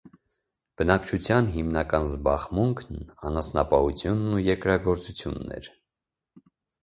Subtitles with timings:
[0.81, 2.97] Բնակչության հիմնական զբաղմունքն
[3.31, 5.69] անասնապահությունն ու երկրագործությունն էր։